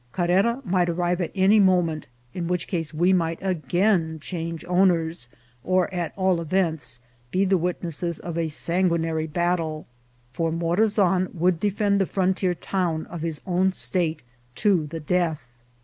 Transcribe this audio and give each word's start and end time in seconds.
Carrera 0.13 0.63
might 0.65 0.89
arrive 0.89 1.21
at 1.21 1.29
any 1.35 1.59
moment, 1.59 2.07
in 2.33 2.47
which 2.47 2.65
case 2.67 2.91
we 2.91 3.13
might 3.13 3.37
again 3.39 4.17
change 4.19 4.65
owners, 4.65 5.29
or, 5.63 5.93
at 5.93 6.11
all 6.15 6.41
events, 6.41 6.99
be 7.29 7.45
the 7.45 7.55
witnesses 7.55 8.19
of 8.19 8.35
a 8.35 8.47
sanguinary 8.47 9.27
battle, 9.27 9.85
for 10.33 10.51
Morazan 10.51 11.29
would 11.35 11.59
defend 11.59 12.01
the 12.01 12.07
frontier 12.07 12.55
town 12.55 13.05
of 13.11 13.21
his 13.21 13.41
own 13.45 13.71
state 13.71 14.23
to 14.55 14.87
the 14.87 14.99
death. 14.99 15.43